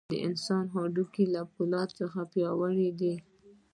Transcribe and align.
د 0.13 0.13
انسان 0.27 0.63
هډوکي 0.73 1.25
له 1.33 1.41
فولادو 1.53 1.97
څخه 1.99 2.17
هم 2.23 2.27
پیاوړي 2.33 2.89
دي. 2.99 3.15